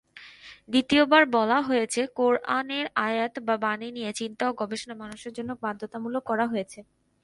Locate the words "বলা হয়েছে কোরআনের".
1.35-2.85